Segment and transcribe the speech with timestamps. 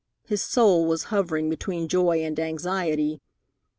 [0.25, 3.21] His soul was hovering between joy and anxiety.